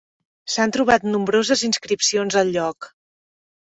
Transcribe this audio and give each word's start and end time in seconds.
S'han 0.53 0.73
trobat 0.77 1.05
nombroses 1.11 1.65
inscripcions 1.71 2.43
al 2.45 2.53
lloc. 2.61 2.95